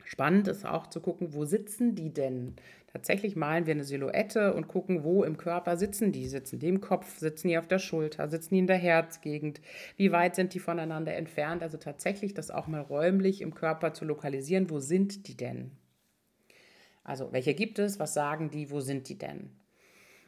Spannend 0.08 0.48
ist 0.48 0.66
auch 0.66 0.88
zu 0.88 1.02
gucken, 1.02 1.34
wo 1.34 1.44
sitzen 1.44 1.94
die 1.94 2.14
denn? 2.14 2.56
Tatsächlich 2.94 3.36
malen 3.36 3.66
wir 3.66 3.74
eine 3.74 3.84
Silhouette 3.84 4.54
und 4.54 4.70
gucken, 4.70 5.04
wo 5.04 5.26
im 5.26 5.36
Körper 5.36 5.76
sitzen 5.76 6.14
die. 6.14 6.30
Sitzen 6.30 6.60
die 6.60 6.70
im 6.70 6.80
Kopf, 6.80 7.20
sitzen 7.20 7.50
die 7.50 7.58
auf 7.58 7.68
der 7.68 7.80
Schulter, 7.80 8.30
sitzen 8.30 8.54
die 8.54 8.62
in 8.62 8.68
der 8.68 8.78
Herzgegend? 8.78 9.60
Wie 9.98 10.14
weit 10.14 10.36
sind 10.36 10.54
die 10.54 10.60
voneinander 10.60 11.14
entfernt? 11.14 11.62
Also 11.62 11.78
tatsächlich 11.78 12.34
das 12.34 12.52
auch 12.52 12.68
mal 12.68 12.80
räumlich 12.80 13.42
im 13.42 13.54
Körper 13.54 13.92
zu 13.92 14.06
lokalisieren. 14.06 14.70
Wo 14.70 14.80
sind 14.80 15.28
die 15.28 15.36
denn? 15.36 15.72
Also 17.04 17.34
welche 17.34 17.54
gibt 17.54 17.78
es? 17.78 18.00
Was 18.00 18.14
sagen 18.14 18.50
die? 18.50 18.72
Wo 18.72 18.80
sind 18.80 19.10
die 19.10 19.18
denn? 19.18 19.50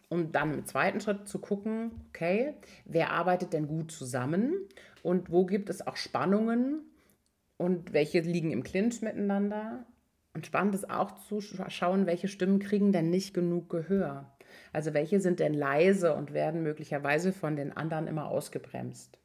Und 0.09 0.36
dann 0.36 0.55
im 0.55 0.65
zweiten 0.65 1.00
Schritt 1.00 1.29
zu 1.29 1.39
gucken, 1.39 1.91
okay, 2.09 2.53
wer 2.83 3.12
arbeitet 3.12 3.53
denn 3.53 3.67
gut 3.67 3.93
zusammen 3.93 4.55
und 5.03 5.31
wo 5.31 5.45
gibt 5.45 5.69
es 5.69 5.88
auch 5.88 5.95
Spannungen 5.95 6.81
und 7.59 7.91
welche 7.91 8.21
liegen 8.21 8.51
im 8.51 8.63
Clinch 8.63 9.01
miteinander. 9.01 9.85
Und 10.33 10.45
spannend 10.45 10.75
ist 10.75 10.89
auch 10.89 11.19
zu 11.19 11.41
schauen, 11.41 12.05
welche 12.05 12.29
Stimmen 12.29 12.59
kriegen 12.59 12.93
denn 12.93 13.09
nicht 13.09 13.33
genug 13.33 13.69
Gehör. 13.69 14.33
Also 14.71 14.93
welche 14.93 15.19
sind 15.19 15.39
denn 15.41 15.53
leise 15.53 16.15
und 16.15 16.33
werden 16.33 16.63
möglicherweise 16.63 17.33
von 17.33 17.57
den 17.57 17.75
anderen 17.75 18.07
immer 18.07 18.27
ausgebremst. 18.29 19.19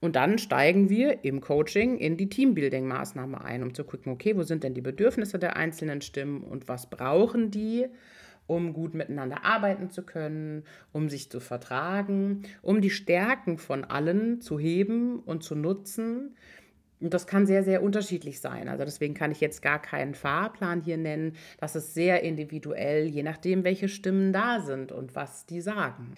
Und 0.00 0.16
dann 0.16 0.38
steigen 0.38 0.90
wir 0.90 1.24
im 1.24 1.40
Coaching 1.40 1.96
in 1.96 2.16
die 2.16 2.28
Teambuilding-Maßnahme 2.28 3.40
ein, 3.40 3.62
um 3.62 3.72
zu 3.72 3.84
gucken, 3.84 4.12
okay, 4.12 4.36
wo 4.36 4.42
sind 4.42 4.64
denn 4.64 4.74
die 4.74 4.80
Bedürfnisse 4.80 5.38
der 5.38 5.54
einzelnen 5.54 6.00
Stimmen 6.00 6.42
und 6.42 6.66
was 6.66 6.90
brauchen 6.90 7.52
die, 7.52 7.86
um 8.48 8.72
gut 8.72 8.94
miteinander 8.94 9.44
arbeiten 9.44 9.90
zu 9.90 10.02
können, 10.02 10.64
um 10.90 11.08
sich 11.08 11.30
zu 11.30 11.38
vertragen, 11.38 12.42
um 12.62 12.80
die 12.80 12.90
Stärken 12.90 13.58
von 13.58 13.84
allen 13.84 14.40
zu 14.40 14.58
heben 14.58 15.20
und 15.20 15.44
zu 15.44 15.54
nutzen, 15.54 16.34
und 17.02 17.12
das 17.12 17.26
kann 17.26 17.46
sehr, 17.46 17.64
sehr 17.64 17.82
unterschiedlich 17.82 18.40
sein. 18.40 18.68
Also 18.68 18.84
deswegen 18.84 19.14
kann 19.14 19.32
ich 19.32 19.40
jetzt 19.40 19.60
gar 19.60 19.82
keinen 19.82 20.14
Fahrplan 20.14 20.82
hier 20.82 20.96
nennen. 20.96 21.36
Das 21.58 21.74
ist 21.74 21.94
sehr 21.94 22.22
individuell, 22.22 23.06
je 23.06 23.22
nachdem, 23.22 23.64
welche 23.64 23.88
Stimmen 23.88 24.32
da 24.32 24.60
sind 24.60 24.92
und 24.92 25.16
was 25.16 25.44
die 25.46 25.60
sagen. 25.60 26.14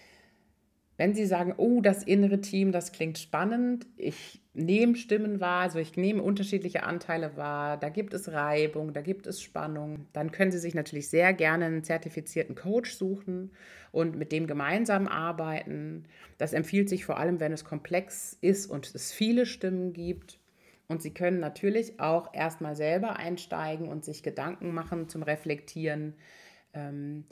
Wenn 0.96 1.12
Sie 1.12 1.26
sagen, 1.26 1.54
oh, 1.56 1.80
das 1.80 2.04
innere 2.04 2.40
Team, 2.40 2.70
das 2.70 2.92
klingt 2.92 3.18
spannend, 3.18 3.84
ich 3.96 4.40
nehme 4.52 4.94
Stimmen 4.94 5.40
wahr, 5.40 5.62
also 5.62 5.80
ich 5.80 5.96
nehme 5.96 6.22
unterschiedliche 6.22 6.84
Anteile 6.84 7.36
wahr, 7.36 7.78
da 7.78 7.88
gibt 7.88 8.14
es 8.14 8.30
Reibung, 8.30 8.92
da 8.92 9.00
gibt 9.00 9.26
es 9.26 9.42
Spannung, 9.42 10.06
dann 10.12 10.30
können 10.30 10.52
Sie 10.52 10.58
sich 10.58 10.72
natürlich 10.72 11.08
sehr 11.08 11.32
gerne 11.32 11.64
einen 11.64 11.82
zertifizierten 11.82 12.54
Coach 12.54 12.92
suchen 12.94 13.50
und 13.90 14.14
mit 14.16 14.30
dem 14.30 14.46
gemeinsam 14.46 15.08
arbeiten. 15.08 16.04
Das 16.38 16.52
empfiehlt 16.52 16.88
sich 16.88 17.04
vor 17.04 17.18
allem, 17.18 17.40
wenn 17.40 17.52
es 17.52 17.64
komplex 17.64 18.38
ist 18.40 18.70
und 18.70 18.94
es 18.94 19.12
viele 19.12 19.46
Stimmen 19.46 19.94
gibt 19.94 20.38
und 20.88 21.02
Sie 21.02 21.14
können 21.14 21.40
natürlich 21.40 21.98
auch 21.98 22.34
erstmal 22.34 22.76
selber 22.76 23.16
einsteigen 23.16 23.88
und 23.88 24.04
sich 24.04 24.22
Gedanken 24.22 24.74
machen 24.74 25.08
zum 25.08 25.22
Reflektieren 25.22 26.14
ähm, 26.74 27.24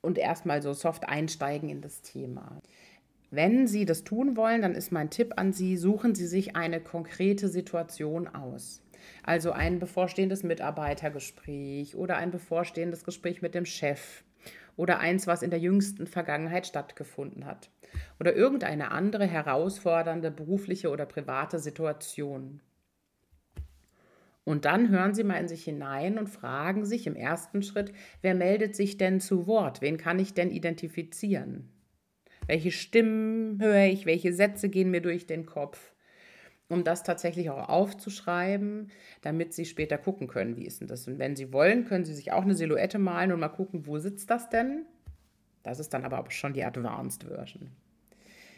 und 0.00 0.18
erstmal 0.18 0.60
so 0.62 0.72
soft 0.72 1.08
einsteigen 1.08 1.68
in 1.68 1.80
das 1.80 2.02
Thema. 2.02 2.60
Wenn 3.30 3.66
Sie 3.66 3.86
das 3.86 4.04
tun 4.04 4.36
wollen, 4.36 4.62
dann 4.62 4.74
ist 4.74 4.92
mein 4.92 5.08
Tipp 5.08 5.34
an 5.36 5.52
Sie, 5.52 5.76
suchen 5.76 6.14
Sie 6.14 6.26
sich 6.26 6.56
eine 6.56 6.80
konkrete 6.80 7.48
Situation 7.48 8.28
aus. 8.28 8.82
Also 9.22 9.52
ein 9.52 9.78
bevorstehendes 9.78 10.42
Mitarbeitergespräch 10.42 11.96
oder 11.96 12.16
ein 12.16 12.30
bevorstehendes 12.30 13.04
Gespräch 13.04 13.40
mit 13.40 13.54
dem 13.54 13.64
Chef 13.64 14.22
oder 14.76 14.98
eins, 14.98 15.26
was 15.26 15.42
in 15.42 15.50
der 15.50 15.60
jüngsten 15.60 16.06
Vergangenheit 16.06 16.66
stattgefunden 16.66 17.46
hat 17.46 17.70
oder 18.20 18.34
irgendeine 18.34 18.90
andere 18.90 19.26
herausfordernde 19.26 20.30
berufliche 20.30 20.90
oder 20.90 21.06
private 21.06 21.58
Situation. 21.58 22.60
Und 24.44 24.64
dann 24.64 24.88
hören 24.88 25.14
Sie 25.14 25.24
mal 25.24 25.36
in 25.36 25.48
sich 25.48 25.64
hinein 25.64 26.18
und 26.18 26.28
fragen 26.28 26.84
sich 26.84 27.06
im 27.06 27.14
ersten 27.14 27.62
Schritt, 27.62 27.92
wer 28.22 28.34
meldet 28.34 28.74
sich 28.74 28.96
denn 28.96 29.20
zu 29.20 29.46
Wort? 29.46 29.80
Wen 29.80 29.98
kann 29.98 30.18
ich 30.18 30.34
denn 30.34 30.50
identifizieren? 30.50 31.68
Welche 32.46 32.72
Stimmen 32.72 33.60
höre 33.60 33.86
ich? 33.86 34.04
Welche 34.04 34.32
Sätze 34.32 34.68
gehen 34.68 34.90
mir 34.90 35.00
durch 35.00 35.26
den 35.26 35.46
Kopf? 35.46 35.92
Um 36.68 36.84
das 36.84 37.02
tatsächlich 37.02 37.50
auch 37.50 37.68
aufzuschreiben, 37.68 38.90
damit 39.20 39.52
Sie 39.52 39.64
später 39.64 39.98
gucken 39.98 40.26
können, 40.26 40.56
wie 40.56 40.66
ist 40.66 40.80
denn 40.80 40.88
das? 40.88 41.06
Und 41.06 41.18
wenn 41.18 41.36
Sie 41.36 41.52
wollen, 41.52 41.84
können 41.84 42.04
Sie 42.04 42.14
sich 42.14 42.32
auch 42.32 42.42
eine 42.42 42.54
Silhouette 42.54 42.98
malen 42.98 43.30
und 43.30 43.40
mal 43.40 43.48
gucken, 43.48 43.86
wo 43.86 43.98
sitzt 43.98 44.30
das 44.30 44.48
denn? 44.48 44.86
Das 45.62 45.78
ist 45.78 45.94
dann 45.94 46.04
aber 46.04 46.20
auch 46.20 46.30
schon 46.30 46.52
die 46.52 46.64
Advanced 46.64 47.24
Version. 47.24 47.70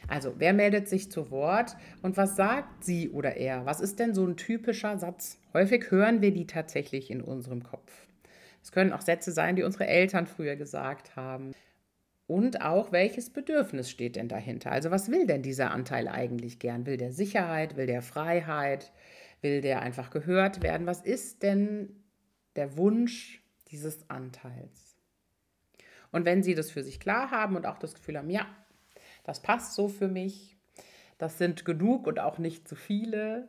Also, 0.08 0.34
wer 0.38 0.52
meldet 0.52 0.88
sich 0.88 1.10
zu 1.10 1.30
Wort 1.30 1.76
und 2.02 2.16
was 2.16 2.36
sagt 2.36 2.84
sie 2.84 3.10
oder 3.10 3.36
er? 3.36 3.64
Was 3.64 3.80
ist 3.80 3.98
denn 3.98 4.14
so 4.14 4.26
ein 4.26 4.36
typischer 4.36 4.98
Satz? 4.98 5.38
Häufig 5.54 5.90
hören 5.90 6.20
wir 6.20 6.32
die 6.32 6.46
tatsächlich 6.46 7.10
in 7.10 7.22
unserem 7.22 7.62
Kopf. 7.62 8.06
Es 8.62 8.72
können 8.72 8.92
auch 8.92 9.00
Sätze 9.00 9.32
sein, 9.32 9.56
die 9.56 9.62
unsere 9.62 9.86
Eltern 9.86 10.26
früher 10.26 10.56
gesagt 10.56 11.16
haben. 11.16 11.52
Und 12.26 12.62
auch, 12.62 12.92
welches 12.92 13.30
Bedürfnis 13.30 13.90
steht 13.90 14.16
denn 14.16 14.28
dahinter? 14.28 14.72
Also, 14.72 14.90
was 14.90 15.10
will 15.10 15.26
denn 15.26 15.42
dieser 15.42 15.70
Anteil 15.70 16.08
eigentlich 16.08 16.58
gern? 16.58 16.86
Will 16.86 16.96
der 16.96 17.12
Sicherheit? 17.12 17.76
Will 17.76 17.86
der 17.86 18.02
Freiheit? 18.02 18.92
Will 19.42 19.60
der 19.60 19.82
einfach 19.82 20.10
gehört 20.10 20.62
werden? 20.62 20.86
Was 20.86 21.02
ist 21.02 21.42
denn 21.42 22.02
der 22.56 22.76
Wunsch 22.78 23.42
dieses 23.70 24.08
Anteils? 24.08 24.93
Und 26.14 26.24
wenn 26.24 26.44
Sie 26.44 26.54
das 26.54 26.70
für 26.70 26.84
sich 26.84 27.00
klar 27.00 27.32
haben 27.32 27.56
und 27.56 27.66
auch 27.66 27.76
das 27.76 27.92
Gefühl 27.92 28.16
haben, 28.16 28.30
ja, 28.30 28.46
das 29.24 29.42
passt 29.42 29.74
so 29.74 29.88
für 29.88 30.06
mich, 30.06 30.56
das 31.18 31.38
sind 31.38 31.64
genug 31.64 32.06
und 32.06 32.20
auch 32.20 32.38
nicht 32.38 32.68
zu 32.68 32.76
viele, 32.76 33.48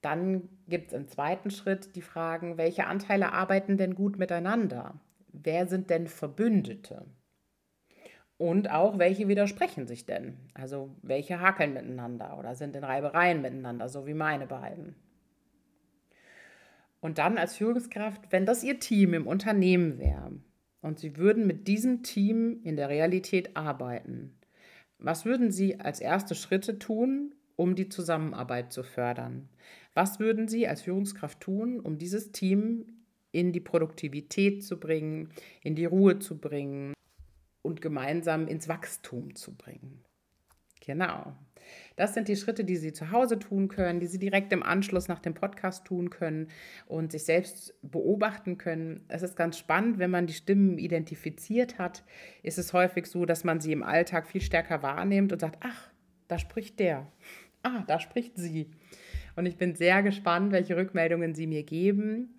dann 0.00 0.48
gibt 0.68 0.86
es 0.86 0.92
im 0.94 1.06
zweiten 1.06 1.50
Schritt 1.50 1.96
die 1.96 2.00
Fragen, 2.00 2.56
welche 2.56 2.86
Anteile 2.86 3.34
arbeiten 3.34 3.76
denn 3.76 3.94
gut 3.94 4.18
miteinander? 4.18 4.98
Wer 5.34 5.66
sind 5.66 5.90
denn 5.90 6.06
Verbündete? 6.06 7.04
Und 8.38 8.70
auch, 8.70 8.98
welche 8.98 9.28
widersprechen 9.28 9.86
sich 9.86 10.06
denn? 10.06 10.38
Also, 10.54 10.96
welche 11.02 11.40
hakeln 11.40 11.74
miteinander 11.74 12.38
oder 12.38 12.54
sind 12.54 12.74
in 12.74 12.84
Reibereien 12.84 13.42
miteinander, 13.42 13.90
so 13.90 14.06
wie 14.06 14.14
meine 14.14 14.46
beiden? 14.46 14.94
Und 17.00 17.18
dann 17.18 17.36
als 17.36 17.56
Führungskraft, 17.56 18.32
wenn 18.32 18.46
das 18.46 18.64
Ihr 18.64 18.80
Team 18.80 19.12
im 19.12 19.26
Unternehmen 19.26 19.98
wäre 19.98 20.40
und 20.80 20.98
Sie 20.98 21.16
würden 21.16 21.46
mit 21.46 21.68
diesem 21.68 22.02
Team 22.02 22.60
in 22.62 22.76
der 22.76 22.88
Realität 22.88 23.56
arbeiten, 23.56 24.34
was 24.98 25.24
würden 25.24 25.50
Sie 25.50 25.78
als 25.78 26.00
erste 26.00 26.34
Schritte 26.34 26.78
tun, 26.78 27.34
um 27.56 27.74
die 27.76 27.88
Zusammenarbeit 27.88 28.72
zu 28.72 28.82
fördern? 28.82 29.48
Was 29.94 30.18
würden 30.18 30.48
Sie 30.48 30.66
als 30.66 30.82
Führungskraft 30.82 31.40
tun, 31.40 31.80
um 31.80 31.98
dieses 31.98 32.32
Team 32.32 32.86
in 33.30 33.52
die 33.52 33.60
Produktivität 33.60 34.64
zu 34.64 34.80
bringen, 34.80 35.30
in 35.62 35.74
die 35.74 35.84
Ruhe 35.84 36.18
zu 36.18 36.38
bringen? 36.38 36.94
und 37.68 37.82
gemeinsam 37.82 38.48
ins 38.48 38.68
Wachstum 38.68 39.34
zu 39.34 39.54
bringen. 39.54 40.02
Genau. 40.88 41.34
Das 41.96 42.14
sind 42.14 42.28
die 42.28 42.36
Schritte, 42.36 42.64
die 42.64 42.76
Sie 42.76 42.94
zu 42.94 43.10
Hause 43.10 43.38
tun 43.38 43.68
können, 43.68 44.00
die 44.00 44.06
Sie 44.06 44.18
direkt 44.18 44.54
im 44.54 44.62
Anschluss 44.62 45.06
nach 45.06 45.18
dem 45.18 45.34
Podcast 45.34 45.84
tun 45.84 46.08
können 46.08 46.48
und 46.86 47.12
sich 47.12 47.24
selbst 47.24 47.74
beobachten 47.82 48.56
können. 48.56 49.04
Es 49.08 49.22
ist 49.22 49.36
ganz 49.36 49.58
spannend, 49.58 49.98
wenn 49.98 50.10
man 50.10 50.26
die 50.26 50.32
Stimmen 50.32 50.78
identifiziert 50.78 51.78
hat, 51.78 52.04
ist 52.42 52.56
es 52.56 52.72
häufig 52.72 53.04
so, 53.04 53.26
dass 53.26 53.44
man 53.44 53.60
sie 53.60 53.72
im 53.72 53.82
Alltag 53.82 54.26
viel 54.26 54.40
stärker 54.40 54.82
wahrnimmt 54.82 55.30
und 55.30 55.40
sagt, 55.40 55.58
ach, 55.60 55.90
da 56.26 56.38
spricht 56.38 56.80
der. 56.80 57.12
Ah, 57.62 57.84
da 57.86 58.00
spricht 58.00 58.38
sie. 58.38 58.70
Und 59.36 59.44
ich 59.44 59.58
bin 59.58 59.74
sehr 59.74 60.02
gespannt, 60.02 60.52
welche 60.52 60.74
Rückmeldungen 60.74 61.34
Sie 61.34 61.46
mir 61.46 61.64
geben. 61.64 62.34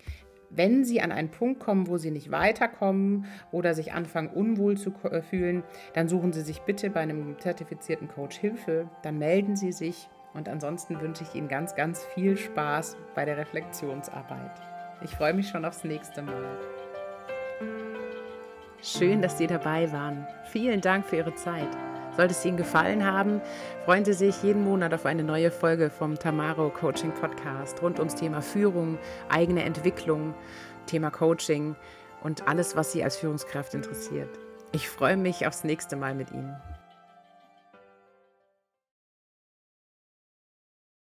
Wenn 0.50 0.84
Sie 0.84 1.01
an 1.01 1.12
einen 1.12 1.29
Punkt 1.29 1.60
kommen, 1.60 1.88
wo 1.88 1.98
Sie 1.98 2.12
nicht 2.12 2.32
weiterkommen 2.32 3.25
oder 3.51 3.74
sich 3.75 3.94
anfangen 3.94 4.29
unwohl 4.29 4.77
zu 4.77 4.94
äh, 5.03 5.22
fühlen, 5.22 5.63
dann 5.94 6.08
suchen 6.08 6.34
Sie 6.34 6.41
sich 6.41 6.62
bitte 6.62 6.89
bei 6.89 7.01
einem 7.01 7.38
zertifizierten 7.39 8.08
Coach 8.08 8.38
Hilfe. 8.38 8.89
Dann 9.03 9.20
melden 9.20 9.56
Sie 9.56 9.72
sich 9.72 10.10
und 10.34 10.50
ansonsten 10.50 11.00
wünsche 11.01 11.24
ich 11.24 11.36
Ihnen 11.36 11.48
ganz, 11.48 11.75
ganz 11.75 12.03
viel 12.13 12.38
Spaß 12.38 12.98
bei 13.15 13.25
der 13.25 13.38
Reflexionsarbeit. 13.38 14.62
Ich 15.03 15.12
freue 15.12 15.34
mich 15.34 15.50
schon 15.50 15.65
aufs 15.65 15.84
nächste 15.84 16.22
Mal. 16.22 16.58
Schön, 18.82 19.22
dass 19.22 19.38
Sie 19.38 19.48
dabei 19.48 19.91
waren. 19.91 20.25
Vielen 20.46 20.82
Dank 20.82 21.06
für 21.06 21.18
Ihre 21.18 21.36
Zeit. 21.36 21.88
Sollte 22.19 22.33
es 22.33 22.43
Ihnen 22.43 22.57
gefallen 22.57 23.05
haben, 23.05 23.39
freuen 23.85 24.03
Sie 24.03 24.11
sich 24.11 24.43
jeden 24.43 24.65
Monat 24.65 24.93
auf 24.93 25.05
eine 25.05 25.23
neue 25.23 25.51
Folge 25.51 25.89
vom 25.89 26.19
Tamaro 26.19 26.69
Coaching 26.69 27.13
Podcast 27.13 27.81
rund 27.81 27.97
ums 27.97 28.15
Thema 28.15 28.41
Führung, 28.41 28.97
eigene 29.29 29.63
Entwicklung, 29.63 30.33
Thema 30.85 31.11
Coaching 31.11 31.77
und 32.21 32.45
alles, 32.45 32.75
was 32.75 32.91
Sie 32.91 33.05
als 33.05 33.15
Führungskraft 33.15 33.73
interessiert. 33.73 34.38
Ich 34.73 34.89
freue 34.89 35.15
mich 35.15 35.47
aufs 35.47 35.63
nächste 35.63 35.95
Mal 35.95 36.13
mit 36.13 36.31
Ihnen. 36.31 36.57